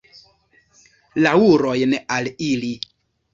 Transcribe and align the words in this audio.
Laŭrojn 1.25 1.93
al 2.17 2.31
ili! 2.49 2.73